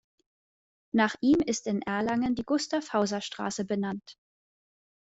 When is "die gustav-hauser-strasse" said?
2.33-3.65